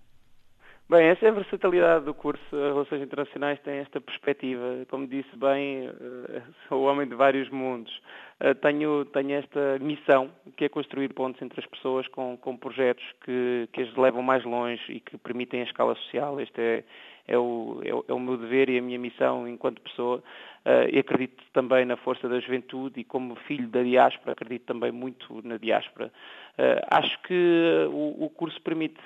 Bem, 0.88 1.08
essa 1.08 1.26
é 1.26 1.30
a 1.30 1.32
versatilidade 1.32 2.04
do 2.04 2.14
curso. 2.14 2.40
Relações 2.52 3.02
Internacionais 3.02 3.58
tem 3.64 3.78
esta 3.78 4.00
perspectiva. 4.00 4.86
Como 4.88 5.08
disse 5.08 5.36
bem, 5.36 5.88
eh, 5.88 6.42
sou 6.68 6.84
homem 6.84 7.08
de 7.08 7.14
vários 7.16 7.50
mundos. 7.50 7.92
Eh, 8.38 8.54
tenho, 8.54 9.04
tenho 9.06 9.32
esta 9.32 9.80
missão, 9.80 10.30
que 10.56 10.66
é 10.66 10.68
construir 10.68 11.12
pontes 11.12 11.42
entre 11.42 11.60
as 11.60 11.66
pessoas 11.66 12.06
com, 12.06 12.36
com 12.36 12.56
projetos 12.56 13.04
que, 13.24 13.68
que 13.72 13.82
as 13.82 13.96
levam 13.96 14.22
mais 14.22 14.44
longe 14.44 14.80
e 14.88 15.00
que 15.00 15.18
permitem 15.18 15.62
a 15.62 15.64
escala 15.64 15.96
social. 15.96 16.40
Este 16.40 16.60
é, 16.60 16.84
é 17.28 17.38
o, 17.38 17.80
é, 17.84 17.94
o, 17.94 18.04
é 18.08 18.12
o 18.12 18.20
meu 18.20 18.36
dever 18.36 18.68
e 18.68 18.78
a 18.78 18.82
minha 18.82 18.98
missão 18.98 19.48
enquanto 19.48 19.80
pessoa. 19.80 20.22
Uh, 20.66 20.90
e 20.92 20.98
acredito 20.98 21.44
também 21.52 21.84
na 21.84 21.96
força 21.96 22.28
da 22.28 22.40
juventude 22.40 22.98
e 22.98 23.04
como 23.04 23.36
filho 23.46 23.68
da 23.68 23.84
diáspora, 23.84 24.32
acredito 24.32 24.64
também 24.64 24.90
muito 24.90 25.40
na 25.46 25.58
diáspora. 25.58 26.10
Uh, 26.58 26.82
acho 26.90 27.22
que 27.22 27.86
o, 27.88 28.24
o, 28.24 28.30
curso 28.30 28.60
permite 28.62 29.00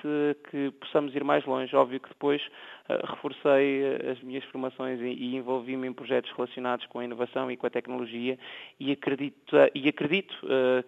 que 0.49 0.71
possamos 0.79 1.15
ir 1.15 1.23
mais 1.23 1.45
longe. 1.45 1.75
Óbvio 1.75 1.99
que 1.99 2.09
depois 2.09 2.41
uh, 2.89 3.05
reforcei 3.05 3.83
as 4.11 4.19
minhas 4.23 4.43
formações 4.45 4.99
e, 5.01 5.05
e 5.05 5.35
envolvi-me 5.35 5.87
em 5.87 5.93
projetos 5.93 6.31
relacionados 6.31 6.87
com 6.87 6.97
a 6.97 7.05
inovação 7.05 7.51
e 7.51 7.55
com 7.55 7.67
a 7.67 7.69
tecnologia 7.69 8.39
e 8.79 8.91
acredito, 8.91 9.55
e 9.75 9.87
acredito 9.87 10.35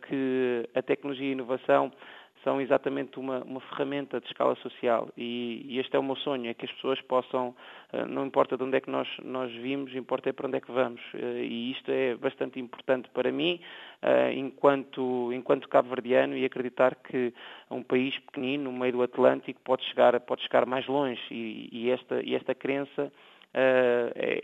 que 0.08 0.68
a 0.74 0.82
tecnologia 0.82 1.28
e 1.28 1.30
a 1.30 1.34
inovação 1.34 1.92
são 2.44 2.60
exatamente 2.60 3.20
uma, 3.20 3.44
uma 3.44 3.60
ferramenta 3.62 4.20
de 4.20 4.28
escala 4.28 4.56
social. 4.56 5.10
E, 5.18 5.66
e, 5.68 5.80
este 5.80 5.96
é 5.96 6.00
o 6.00 6.04
meu 6.04 6.16
sonho, 6.18 6.50
é 6.50 6.54
que 6.54 6.66
as 6.66 6.72
pessoas 6.74 7.00
possam, 7.02 7.56
eh, 7.92 8.06
não 8.06 8.26
importa 8.26 8.58
de 8.58 8.64
onde 8.64 8.78
é 8.78 8.82
que 8.82 8.90
nós, 8.90 9.08
nós 9.24 9.52
vimos, 9.52 9.96
importa 9.96 10.30
é 10.30 10.34
para 10.34 10.48
onde 10.48 10.58
é 10.58 10.62
que 10.62 10.72
vamos. 10.72 11.02
Eh, 11.14 11.44
e 11.44 11.72
isto 11.72 11.90
é 11.90 12.16
bastante 12.16 12.60
importante 12.60 13.10
para 13.10 13.32
mim 13.32 13.60
eh, 14.02 14.34
enquanto, 14.34 15.32
enquanto 15.34 15.70
cabo-verdiano 15.70 16.36
e 16.36 16.46
acreditar 16.46 16.96
que 16.96 17.34
um 17.72 17.82
país 17.82 18.18
pequenino, 18.20 18.72
no 18.72 18.78
meio 18.78 18.94
do 18.94 19.04
Atlântico, 19.04 19.60
pode 19.64 19.84
chegar, 19.86 20.20
pode 20.22 20.44
chegar 20.44 20.66
mais 20.66 20.86
longe. 20.88 21.22
E, 21.32 21.70
e 21.72 21.90
esta, 21.90 22.22
e 22.22 22.36
esta 22.36 22.54
crença 22.54 23.12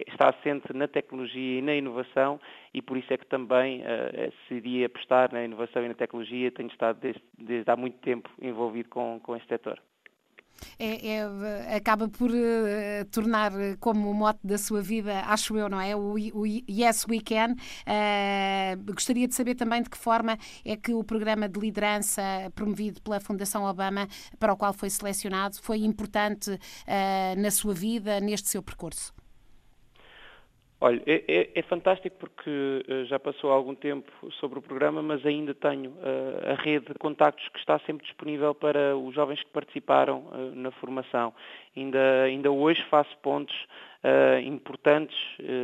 está 0.07 0.29
assente 0.29 0.71
na 0.73 0.87
tecnologia 0.87 1.59
e 1.59 1.61
na 1.61 1.73
inovação 1.73 2.39
e 2.73 2.81
por 2.81 2.97
isso 2.97 3.11
é 3.11 3.17
que 3.17 3.25
também 3.25 3.81
uh, 3.81 4.31
decidi 4.49 4.83
apostar 4.85 5.33
na 5.33 5.43
inovação 5.43 5.83
e 5.83 5.87
na 5.87 5.95
tecnologia. 5.95 6.51
Tenho 6.51 6.69
estado 6.69 6.99
desde, 6.99 7.21
desde 7.37 7.71
há 7.71 7.75
muito 7.75 7.97
tempo 7.99 8.29
envolvido 8.39 8.89
com, 8.89 9.19
com 9.21 9.35
este 9.35 9.47
setor 9.47 9.81
é, 10.77 11.07
é, 11.07 11.75
acaba 11.75 12.07
por 12.07 12.31
uh, 12.31 13.05
tornar 13.11 13.51
como 13.79 14.09
o 14.09 14.13
mote 14.13 14.39
da 14.43 14.57
sua 14.57 14.81
vida, 14.81 15.21
acho 15.21 15.57
eu, 15.57 15.69
não 15.69 15.79
é? 15.79 15.95
O, 15.95 16.13
o 16.13 16.45
Yes 16.45 17.05
We 17.09 17.19
Can. 17.19 17.53
Uh, 17.53 18.93
gostaria 18.93 19.27
de 19.27 19.35
saber 19.35 19.55
também 19.55 19.81
de 19.81 19.89
que 19.89 19.97
forma 19.97 20.37
é 20.63 20.75
que 20.75 20.93
o 20.93 21.03
programa 21.03 21.47
de 21.47 21.59
liderança 21.59 22.21
promovido 22.55 23.01
pela 23.01 23.19
Fundação 23.19 23.63
Obama, 23.63 24.07
para 24.39 24.53
o 24.53 24.57
qual 24.57 24.73
foi 24.73 24.89
selecionado, 24.89 25.57
foi 25.61 25.79
importante 25.79 26.51
uh, 26.51 27.41
na 27.41 27.51
sua 27.51 27.73
vida, 27.73 28.19
neste 28.19 28.49
seu 28.49 28.61
percurso. 28.63 29.18
Olha, 30.81 31.01
é, 31.05 31.23
é, 31.27 31.49
é, 31.55 31.61
fantástico 31.63 32.15
porque 32.17 32.49
uh, 32.49 33.03
já 33.05 33.19
passou 33.19 33.51
algum 33.51 33.75
tempo 33.75 34.09
sobre 34.39 34.59
o 34.59 34.61
programa, 34.61 35.01
mas 35.01 35.25
ainda 35.25 35.53
tenho 35.53 35.89
uh, 35.89 36.51
a 36.51 36.53
rede 36.53 36.85
de 36.85 36.93
contactos 36.93 37.45
que 37.49 37.59
está 37.59 37.77
sempre 37.79 38.05
disponível 38.05 38.55
para 38.55 38.95
os 38.95 39.13
jovens 39.13 39.43
que 39.43 39.49
participaram 39.51 40.19
uh, 40.19 40.55
na 40.55 40.71
formação. 40.71 41.33
Ainda, 41.75 42.23
ainda 42.23 42.49
hoje 42.49 42.81
faço 42.89 43.15
pontos 43.17 43.55
importantes 44.45 45.17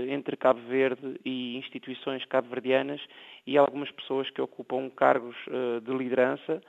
entre 0.10 0.36
Cabo 0.36 0.60
Verde 0.67 1.17
e 1.24 1.55
instituições 1.55 2.24
cabo-verdianas 2.25 3.01
e 3.45 3.57
algumas 3.57 3.91
pessoas 3.91 4.29
que 4.29 4.41
ocupam 4.41 4.89
cargos 4.89 5.35
de 5.83 5.93
liderança 5.93 6.61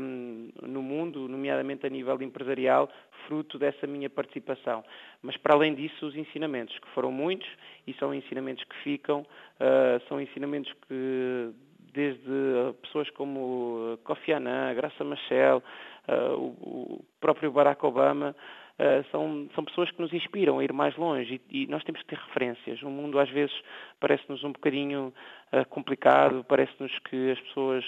um, 0.00 0.50
no 0.62 0.82
mundo, 0.82 1.28
nomeadamente 1.28 1.86
a 1.86 1.90
nível 1.90 2.20
empresarial, 2.22 2.88
fruto 3.26 3.58
dessa 3.58 3.86
minha 3.86 4.08
participação. 4.08 4.84
Mas, 5.22 5.36
para 5.36 5.54
além 5.54 5.74
disso, 5.74 6.06
os 6.06 6.14
ensinamentos, 6.14 6.78
que 6.78 6.88
foram 6.90 7.10
muitos 7.10 7.48
e 7.86 7.92
são 7.94 8.14
ensinamentos 8.14 8.62
que 8.64 8.76
ficam, 8.82 9.20
uh, 9.20 10.08
são 10.08 10.20
ensinamentos 10.20 10.72
que 10.86 11.52
desde 11.92 12.20
pessoas 12.82 13.08
como 13.10 13.98
Kofi 14.04 14.32
Annan, 14.32 14.74
Graça 14.74 15.02
Machel, 15.02 15.62
o, 16.36 17.02
próprio 17.18 17.50
Barack 17.50 17.84
Obama, 17.86 18.36
são, 19.10 19.48
são 19.54 19.64
pessoas 19.64 19.90
que 19.90 20.02
nos 20.02 20.12
inspiram 20.12 20.58
a 20.58 20.64
ir 20.64 20.74
mais 20.74 20.94
longe 20.96 21.40
e, 21.50 21.62
e 21.62 21.66
nós 21.68 21.82
temos 21.84 22.02
que 22.02 22.08
ter 22.08 22.18
referências. 22.18 22.82
O 22.82 22.90
mundo 22.90 23.18
às 23.18 23.30
vezes 23.30 23.54
parece-nos 23.98 24.44
um 24.44 24.52
bocadinho 24.52 25.10
complicado, 25.70 26.44
parece-nos 26.48 26.96
que 27.00 27.30
as 27.30 27.40
pessoas 27.40 27.84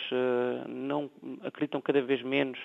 não 0.69 1.11
acreditam 1.45 1.81
cada 1.81 2.01
vez 2.01 2.23
menos 2.23 2.59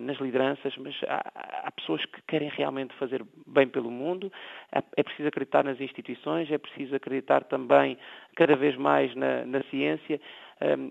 nas 0.00 0.18
lideranças, 0.18 0.74
mas 0.76 0.94
há, 1.08 1.70
pessoas 1.72 2.04
que 2.04 2.20
querem 2.28 2.48
realmente 2.50 2.94
fazer 2.94 3.24
bem 3.46 3.66
pelo 3.66 3.90
mundo. 3.90 4.30
É, 4.70 4.82
é 4.96 5.02
preciso 5.02 5.28
acreditar 5.28 5.64
nas 5.64 5.80
instituições, 5.80 6.50
é 6.50 6.58
preciso 6.58 6.94
acreditar 6.94 7.44
também 7.44 7.96
cada 8.36 8.54
vez 8.54 8.76
mais 8.76 9.14
na, 9.14 9.44
na 9.46 9.62
ciência 9.64 10.20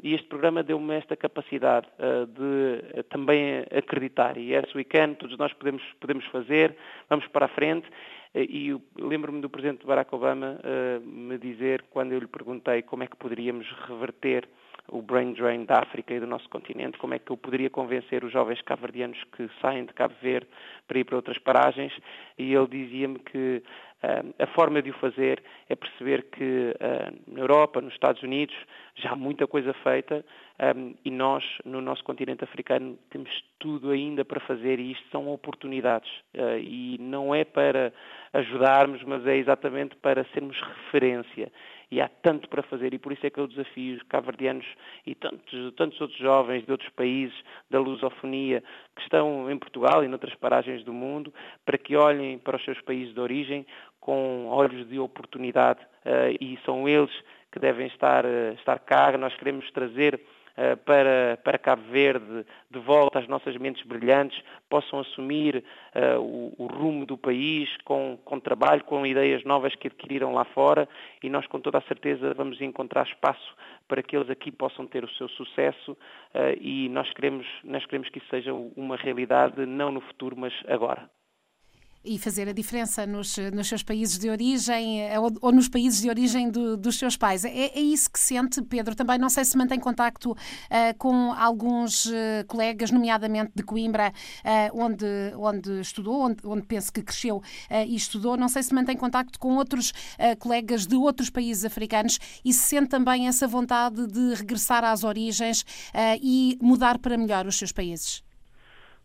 e 0.04 0.14
este 0.14 0.28
programa 0.28 0.64
deu-me 0.64 0.96
esta 0.96 1.16
capacidade 1.16 1.88
de 2.36 3.04
também 3.04 3.64
acreditar. 3.76 4.38
E 4.38 4.54
yes, 4.54 4.74
we 4.76 4.84
can, 4.84 5.14
todos 5.14 5.38
nós 5.38 5.54
podemos, 5.54 5.82
podemos 6.00 6.26
fazer, 6.26 6.76
vamos 7.10 7.26
para 7.28 7.46
a 7.46 7.50
frente. 7.50 7.88
Uh, 8.34 8.40
e 8.40 8.82
lembro-me 8.98 9.42
do 9.42 9.50
Presidente 9.50 9.86
Barack 9.86 10.14
Obama 10.14 10.60
me 11.04 11.38
dizer, 11.38 11.84
quando 11.90 12.14
eu 12.14 12.20
lhe 12.20 12.28
perguntei 12.28 12.82
como 12.82 13.04
é 13.04 13.08
que 13.08 13.16
poderíamos 13.18 13.68
reverter 13.88 14.48
o 14.90 15.02
brain 15.02 15.34
drain 15.34 15.66
da 15.66 15.80
África 15.80 16.14
e 16.14 16.20
do 16.20 16.28
nosso 16.28 16.50
continente, 16.50 16.98
como 16.98 17.14
é 17.14 17.20
que 17.20 17.32
eu 17.32 17.38
poderia 17.38 17.70
convencer 17.70 18.24
os 18.24 18.32
jovens 18.32 18.62
cabo-verdianos 18.62 19.18
que 19.36 19.50
saem 19.62 19.86
de 19.86 19.94
Cabo 19.94 20.14
Verde 20.22 20.48
para 20.88 21.00
ir 21.00 21.06
para 21.06 21.16
outras 21.16 21.38
paragens, 21.38 21.94
e 22.38 22.54
ele 22.54 22.68
dizia-me 22.68 23.20
que 23.20 23.58
uh, 23.58 23.91
a 24.40 24.48
forma 24.48 24.82
de 24.82 24.90
o 24.90 24.94
fazer 24.96 25.44
é 25.70 25.76
perceber 25.76 26.24
que 26.32 26.74
uh, 26.74 27.32
na 27.32 27.42
Europa, 27.42 27.80
nos 27.82 27.94
Estados 27.94 28.24
Unidos, 28.24 28.56
já 28.96 29.12
há 29.12 29.16
muita 29.16 29.46
coisa 29.46 29.74
feita 29.84 30.26
um, 30.76 30.96
e 31.06 31.12
nós, 31.12 31.44
no 31.64 31.82
nosso 31.82 32.04
continente 32.04 32.44
africano, 32.44 32.98
temos 33.12 33.30
tudo 33.60 33.92
ainda 33.92 34.26
para 34.26 34.40
fazer 34.40 34.80
e 34.80 34.92
isto 34.92 35.08
são 35.12 35.28
oportunidades. 35.30 36.12
E 36.60 36.98
não 37.00 37.34
é 37.34 37.44
para 37.44 37.94
ajudarmos, 38.34 39.04
mas 39.04 39.26
é 39.26 39.38
exatamente 39.38 39.96
para 39.98 40.24
sermos 40.34 40.60
referência 40.60 41.52
e 41.92 42.00
há 42.00 42.08
tanto 42.08 42.48
para 42.48 42.64
fazer 42.64 42.94
e 42.94 42.98
por 42.98 43.12
isso 43.12 43.26
é 43.26 43.30
que 43.30 43.40
eu 43.40 43.48
desafio 43.48 43.98
os 43.98 44.04
cabo-verdianos 44.04 44.66
e 45.06 45.14
tantos, 45.14 45.74
tantos 45.76 46.00
outros 46.00 46.20
jovens 46.20 46.66
de 46.66 46.72
outros 46.72 46.90
países 46.92 47.38
da 47.70 47.80
lusofonia 47.80 48.64
que 48.96 49.02
estão 49.02 49.52
em 49.52 49.58
Portugal 49.58 50.04
e 50.04 50.08
noutras 50.08 50.34
paragens 50.36 50.84
do 50.86 50.94
mundo 50.94 51.34
para 51.66 51.78
que 51.78 51.96
olhem 51.96 52.40
para 52.40 52.56
os 52.56 52.64
seus 52.64 52.80
países 52.82 53.14
de 53.14 53.20
origem 53.20 53.66
com 54.00 54.48
olhos 54.48 54.88
de 54.88 54.98
oportunidade 54.98 55.82
uh, 56.06 56.36
e 56.40 56.58
são 56.66 56.88
eles 56.88 57.12
que 57.52 57.60
devem 57.60 57.88
estar, 57.88 58.26
uh, 58.26 58.54
estar 58.58 58.80
cá. 58.80 59.16
Nós 59.18 59.36
queremos 59.36 59.70
trazer 59.72 60.16
eh, 60.16 60.41
para, 60.86 61.40
para 61.44 61.58
Cabo 61.58 61.84
Verde, 61.92 62.46
de 62.70 62.80
volta 62.80 63.20
as 63.20 63.28
nossas 63.28 63.56
mentes 63.58 63.86
brilhantes, 63.86 64.42
possam 64.70 65.00
assumir 65.00 65.64
uh, 65.96 66.20
o, 66.20 66.54
o, 66.58 66.68
rumo 66.68 67.06
do 67.06 67.18
país 67.18 67.70
com, 67.84 68.18
com 68.24 68.40
trabalho, 68.40 68.84
com 68.84 69.06
ideias 69.06 69.44
novas 69.44 69.76
que 69.76 69.88
adquiriram 69.88 70.34
lá 70.34 70.46
fora 70.46 70.88
e 71.22 71.30
nós 71.30 71.46
com 71.48 71.60
toda 71.60 71.78
a 71.78 71.82
certeza 71.82 72.34
vamos 72.34 72.60
encontrar 72.62 73.06
espaço 73.06 73.56
para 73.88 74.02
que 74.02 74.16
eles 74.16 74.30
aqui 74.30 74.52
possam 74.52 74.88
ter 74.88 75.04
o 75.04 75.10
seu 75.12 75.28
sucesso 75.30 75.92
uh, 75.92 76.58
e 76.60 76.90
nós 76.90 77.12
queremos, 77.14 77.48
nós 77.64 77.86
queremos 77.86 78.10
que 78.10 78.20
isso 78.20 78.28
seja 78.30 78.54
uma 78.54 78.96
realidade 78.96 79.66
não 79.66 79.92
no 79.92 80.02
futuro, 80.02 80.36
mas 80.38 80.54
agora. 80.68 81.10
E 82.04 82.18
fazer 82.18 82.50
a 82.50 82.52
diferença 82.52 83.06
nos, 83.06 83.38
nos 83.54 83.68
seus 83.68 83.84
países 83.84 84.18
de 84.18 84.30
origem 84.30 85.02
eh, 85.02 85.20
ou, 85.20 85.32
ou 85.42 85.52
nos 85.52 85.70
países 85.70 86.02
de 86.02 86.10
origem 86.10 86.50
do, 86.50 86.76
dos 86.76 86.98
seus 86.98 87.16
pais. 87.16 87.46
É, 87.46 87.50
é, 87.50 87.80
isso 87.80 88.10
que 88.10 88.20
sente, 88.20 88.62
Pedro? 88.62 88.96
Também 88.96 89.20
não 89.20 89.30
sei 89.30 89.46
se 89.46 89.58
mantém 89.58 89.80
contacto 89.80 90.32
uh, 90.32 90.36
com 90.98 91.32
alguns 91.34 92.06
uh, 92.06 92.12
colegas, 92.48 92.90
nomeadamente 92.92 93.52
de 93.56 93.64
Coimbra, 93.64 94.12
uh, 94.12 94.82
onde, 94.82 95.06
onde 95.38 95.80
estudou, 95.80 96.22
onde, 96.22 96.38
onde 96.46 96.64
penso 96.64 96.92
que 96.92 97.02
cresceu 97.02 97.42
e 97.88 97.96
estudou. 97.96 98.36
Não 98.36 98.48
sei 98.48 98.64
se 98.64 98.74
mantém 98.74 98.96
contacto 98.96 99.40
com 99.40 99.56
outros 99.56 99.94
colegas 100.40 100.86
de 100.86 100.96
outros 100.96 101.30
países 101.30 101.66
africanos 101.66 102.20
e 102.44 102.54
se 102.54 102.68
sente 102.68 102.90
também 102.90 103.28
essa 103.28 103.48
vontade 103.48 104.08
de 104.08 104.34
regressar 104.36 104.84
às 104.84 105.04
origens 105.04 105.66
e 106.22 106.58
mudar 106.62 107.00
para 107.00 107.18
melhor 107.18 107.46
os 107.46 107.58
seus 107.58 107.72
países. 107.72 108.24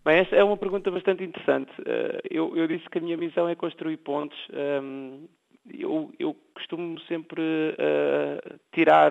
Bem, 0.07 0.21
essa 0.21 0.37
é 0.37 0.45
uma 0.45 0.57
pergunta 0.57 0.89
bastante 0.89 1.25
interessante. 1.25 1.73
Eh, 1.85 2.21
eu, 2.31 2.57
eu 2.57 2.69
disse 2.69 2.89
que 2.89 2.99
a 2.99 3.01
minha 3.01 3.17
missão 3.17 3.49
é 3.49 3.57
construir 3.57 3.97
pontes. 3.97 4.39
Ehm, 4.53 5.25
eu, 5.69 6.13
eu 6.17 6.37
costumo 6.55 7.01
sempre 7.09 7.43
uh, 7.43 8.59
tirar 8.73 9.11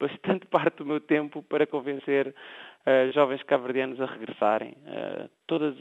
bastante 0.00 0.44
parte 0.50 0.78
do 0.78 0.84
meu 0.84 0.98
tempo 1.00 1.44
para 1.44 1.64
convencer 1.64 2.26
uh, 2.26 3.12
jovens 3.12 3.40
cabo-verdianos 3.44 4.00
a 4.00 4.06
regressarem. 4.06 4.76
Todas, 5.46 5.76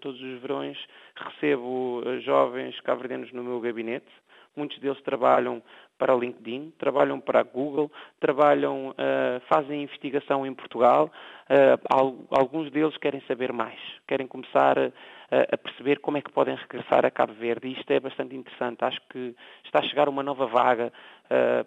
todos 0.00 0.18
os 0.18 0.40
verões 0.40 0.78
recebo 1.14 2.02
jovens 2.22 2.80
cabo-verdianos 2.80 3.30
no 3.34 3.44
meu 3.44 3.60
gabinete. 3.60 4.10
Muitos 4.56 4.78
deles 4.78 5.00
trabalham 5.02 5.62
para 5.98 6.14
o 6.14 6.18
LinkedIn, 6.18 6.72
trabalham 6.78 7.20
para 7.20 7.40
a 7.40 7.42
Google, 7.42 7.90
trabalham, 8.20 8.90
uh, 8.90 9.40
fazem 9.48 9.82
investigação 9.82 10.46
em 10.46 10.54
Portugal. 10.54 11.10
Uh, 11.48 12.26
alguns 12.30 12.70
deles 12.70 12.96
querem 12.98 13.22
saber 13.28 13.52
mais, 13.52 13.78
querem 14.06 14.26
começar 14.26 14.78
uh, 14.78 14.92
a 15.30 15.56
perceber 15.56 16.00
como 16.00 16.18
é 16.18 16.22
que 16.22 16.32
podem 16.32 16.54
regressar 16.54 17.04
a 17.04 17.10
Cabo 17.10 17.32
Verde. 17.34 17.68
E 17.68 17.72
isto 17.72 17.90
é 17.90 18.00
bastante 18.00 18.34
interessante. 18.34 18.84
Acho 18.84 19.00
que 19.10 19.34
está 19.64 19.80
a 19.80 19.88
chegar 19.88 20.08
uma 20.08 20.22
nova 20.22 20.46
vaga 20.46 20.92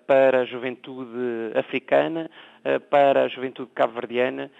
para 0.07 0.41
a 0.41 0.45
juventude 0.45 1.51
africana, 1.55 2.29
para 2.89 3.23
a 3.23 3.27
juventude 3.27 3.69
cabo-verdiana, 3.73 4.51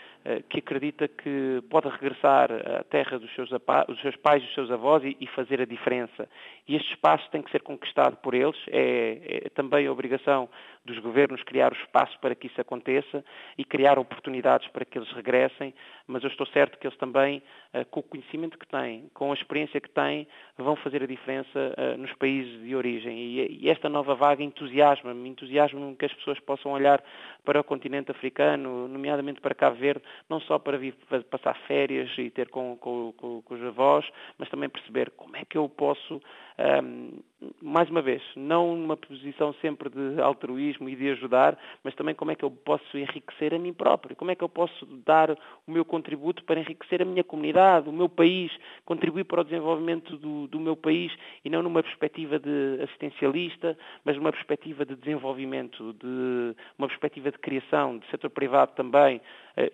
que 0.49 0.59
acredita 0.59 1.07
que 1.07 1.63
pode 1.69 1.87
regressar 1.87 2.49
à 2.51 2.83
terra 2.83 3.17
dos 3.17 3.33
seus, 3.33 3.49
dos 3.49 4.01
seus 4.01 4.15
pais, 4.17 4.43
dos 4.43 4.53
seus 4.53 4.71
avós 4.71 5.03
e, 5.03 5.15
e, 5.19 5.27
fazer 5.27 5.61
a 5.61 5.65
diferença. 5.65 6.27
E 6.67 6.75
este 6.75 6.91
espaço 6.91 7.29
tem 7.31 7.41
que 7.41 7.51
ser 7.51 7.61
conquistado 7.61 8.17
por 8.17 8.33
eles. 8.33 8.57
É, 8.67 9.41
é 9.45 9.49
também 9.49 9.87
a 9.87 9.91
obrigação 9.91 10.49
dos 10.85 10.97
governos 10.99 11.43
criar 11.43 11.71
o 11.71 11.75
espaço 11.75 12.17
para 12.19 12.33
que 12.33 12.47
isso 12.47 12.59
aconteça 12.59 13.23
e 13.57 13.63
criar 13.63 13.99
oportunidades 13.99 14.67
para 14.69 14.85
que 14.85 14.97
eles 14.97 15.11
regressem, 15.11 15.73
mas 16.07 16.23
eu 16.23 16.29
estou 16.29 16.47
certo 16.47 16.77
que 16.79 16.87
eles 16.87 16.97
também, 16.97 17.43
eh, 17.73 17.83
com 17.85 17.99
o 17.99 18.03
conhecimento 18.03 18.57
que 18.57 18.67
têm, 18.67 19.09
com 19.13 19.31
a 19.31 19.35
experiência 19.35 19.79
que 19.79 19.89
têm, 19.89 20.27
vão 20.57 20.75
fazer 20.77 21.03
a 21.03 21.05
diferença 21.05 21.73
eh, 21.77 21.97
nos 21.97 22.11
países 22.13 22.63
de 22.63 22.75
origem. 22.75 23.17
E 23.17 23.69
esta 23.69 23.87
nova 23.87 24.15
vaga 24.15 24.43
entusiasma-me, 24.89 25.29
entusiasma-me 25.29 25.95
que 25.95 26.05
as 26.05 26.13
pessoas 26.13 26.39
possam 26.39 26.71
olhar 26.71 27.03
para 27.45 27.59
o 27.59 27.63
continente 27.63 28.11
africano, 28.11 28.87
nomeadamente 28.87 29.41
para 29.41 29.55
Cabo 29.55 29.77
Verde, 29.77 30.03
não 30.29 30.39
só 30.41 30.57
para 30.59 30.77
vir 30.77 30.95
passar 31.29 31.55
férias 31.67 32.09
e 32.17 32.29
ter 32.29 32.49
com, 32.49 32.77
com, 32.77 33.13
com, 33.17 33.41
com 33.41 33.53
os 33.53 33.63
avós, 33.63 34.05
mas 34.37 34.49
também 34.49 34.69
perceber 34.69 35.11
como 35.11 35.35
é 35.35 35.45
que 35.45 35.57
eu 35.57 35.67
posso 35.69 36.21
um, 36.59 37.19
mais 37.61 37.89
uma 37.89 38.01
vez, 38.01 38.21
não 38.35 38.75
numa 38.75 38.97
posição 38.97 39.53
sempre 39.61 39.89
de 39.89 40.21
altruísmo 40.21 40.89
e 40.89 40.95
de 40.95 41.09
ajudar, 41.11 41.57
mas 41.83 41.95
também 41.95 42.13
como 42.13 42.31
é 42.31 42.35
que 42.35 42.43
eu 42.43 42.51
posso 42.51 42.97
enriquecer 42.97 43.53
a 43.53 43.59
mim 43.59 43.71
próprio, 43.71 44.15
como 44.15 44.29
é 44.31 44.35
que 44.35 44.43
eu 44.43 44.49
posso 44.49 44.85
dar 45.05 45.31
o 45.31 45.71
meu 45.71 45.85
contributo 45.85 46.43
para 46.43 46.59
enriquecer 46.59 47.01
a 47.01 47.05
minha 47.05 47.23
comunidade, 47.23 47.87
o 47.87 47.93
meu 47.93 48.09
país, 48.09 48.51
contribuir 48.83 49.23
para 49.23 49.41
o 49.41 49.43
desenvolvimento 49.43 50.17
do, 50.17 50.47
do 50.47 50.59
meu 50.59 50.75
país? 50.75 51.13
E 51.45 51.49
não 51.49 51.63
numa 51.63 51.81
perspectiva 51.81 52.37
de 52.37 52.81
assistencialista, 52.83 53.77
mas 54.03 54.17
numa 54.17 54.31
perspectiva 54.31 54.85
de 54.85 54.95
desenvolvimento, 54.95 55.93
de 55.93 56.55
uma 56.77 56.87
perspectiva 56.87 57.31
de 57.31 57.37
criação, 57.37 57.99
de 57.99 58.07
setor 58.07 58.29
privado 58.31 58.73
também, 58.75 59.21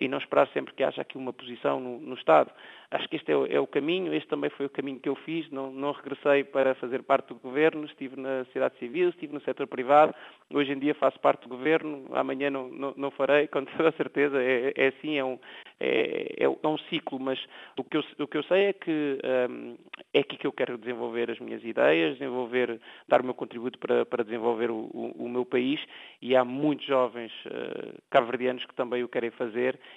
e 0.00 0.08
não 0.08 0.18
esperar 0.18 0.48
sempre 0.48 0.74
que 0.74 0.82
haja 0.82 1.02
aqui 1.02 1.16
uma 1.16 1.32
posição 1.32 1.80
no, 1.80 1.98
no 2.00 2.14
Estado. 2.14 2.50
Acho 2.90 3.08
que 3.08 3.16
este 3.16 3.32
é 3.32 3.36
o, 3.36 3.46
é 3.46 3.58
o, 3.58 3.66
caminho, 3.66 4.14
este 4.14 4.28
também 4.28 4.48
foi 4.50 4.66
o 4.66 4.70
caminho 4.70 5.00
que 5.00 5.08
eu 5.08 5.16
fiz, 5.16 5.50
não, 5.50 5.72
não, 5.72 5.90
regressei 5.92 6.44
para 6.44 6.74
fazer 6.76 7.02
parte 7.02 7.28
do 7.28 7.34
governo, 7.34 7.84
estive 7.84 8.20
na 8.20 8.44
sociedade 8.44 8.78
civil, 8.78 9.08
estive 9.08 9.34
no 9.34 9.40
setor 9.40 9.66
privado, 9.66 10.14
hoje 10.52 10.72
em 10.72 10.78
dia 10.78 10.94
faço 10.94 11.18
parte 11.18 11.42
do 11.42 11.48
governo, 11.48 12.06
amanhã 12.12 12.48
não, 12.48 12.68
não, 12.68 12.94
não 12.96 13.10
farei, 13.10 13.48
com 13.48 13.64
toda 13.64 13.88
a 13.88 13.92
certeza, 13.92 14.40
é, 14.40 14.72
é 14.76 14.86
assim, 14.88 15.18
é 15.18 15.24
um, 15.24 15.38
é, 15.80 16.34
é, 16.38 16.44
é, 16.44 16.68
um 16.68 16.78
ciclo, 16.88 17.18
mas 17.18 17.38
o 17.76 17.82
que 17.82 17.96
eu, 17.96 18.04
o 18.20 18.26
que 18.26 18.38
eu 18.38 18.42
sei 18.44 18.66
é 18.66 18.72
que 18.72 19.18
um, 19.50 19.76
é 20.14 20.20
aqui 20.20 20.36
que 20.36 20.46
eu 20.46 20.52
quero 20.52 20.78
desenvolver 20.78 21.30
as 21.30 21.38
minhas 21.38 21.62
ideias, 21.64 22.18
desenvolver, 22.18 22.80
dar 23.08 23.20
o 23.20 23.24
meu 23.24 23.34
contributo 23.34 23.78
para, 23.78 24.06
para 24.06 24.24
desenvolver 24.24 24.70
o, 24.70 24.88
o, 24.94 25.24
o 25.24 25.28
meu 25.28 25.44
país. 25.44 25.80
E 26.22 26.34
há 26.34 26.44
muitos 26.44 26.86
jovens 26.86 27.32
uh, 27.46 28.00
cabo-verdianos 28.10 28.64
que 28.64 28.74
também 28.74 29.04
o 29.04 29.08
querem 29.08 29.30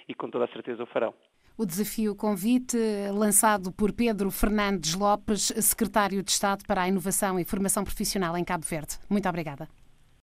e 0.08 0.14
com 0.14 0.30
toda 0.30 0.44
a 0.44 0.48
certeza 0.48 0.82
o 0.82 0.86
farão. 0.86 1.14
O 1.56 1.66
desafio 1.66 2.14
convite 2.14 2.78
lançado 3.12 3.70
por 3.70 3.92
Pedro 3.92 4.30
Fernandes 4.30 4.94
Lopes, 4.94 5.52
secretário 5.60 6.22
de 6.22 6.30
Estado 6.30 6.64
para 6.66 6.82
a 6.82 6.88
Inovação 6.88 7.38
e 7.38 7.44
Formação 7.44 7.84
Profissional 7.84 8.36
em 8.36 8.44
Cabo 8.44 8.64
Verde. 8.64 8.98
Muito 9.10 9.28
obrigada. 9.28 9.68